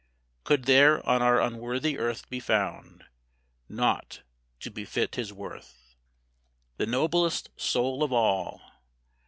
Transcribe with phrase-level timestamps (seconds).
[0.45, 3.05] Could there on our unworthy earth be found
[3.69, 4.23] Naught
[4.61, 5.93] to befit his worth?
[6.77, 8.61] The noblest soul of all!